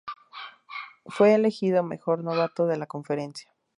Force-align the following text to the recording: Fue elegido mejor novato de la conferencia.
Fue 1.05 1.35
elegido 1.35 1.83
mejor 1.83 2.23
novato 2.23 2.65
de 2.65 2.75
la 2.75 2.87
conferencia. 2.87 3.53